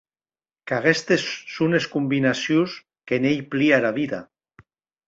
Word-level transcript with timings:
Qu’aguestes 0.71 1.25
son 1.57 1.77
es 1.81 1.87
combinacions 1.97 2.81
que 3.09 3.21
n’ei 3.23 3.47
plia 3.55 3.83
era 3.85 3.97
vida. 4.03 4.27